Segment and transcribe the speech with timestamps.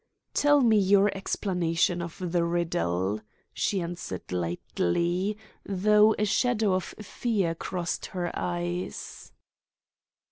[0.33, 3.21] "Tell me your explanation of the riddle,"
[3.53, 9.31] she answered lightly, though a shadow of fear crossed her eyes.